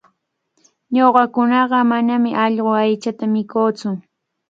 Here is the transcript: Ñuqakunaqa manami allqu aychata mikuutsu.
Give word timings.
Ñuqakunaqa 0.93 1.77
manami 1.89 2.31
allqu 2.43 2.69
aychata 2.83 3.25
mikuutsu. 3.33 3.89